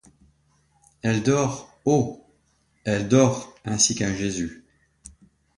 [1.03, 2.25] Elle dort, oh!
[2.85, 4.65] elle dort, ainsi qu’un Jésus...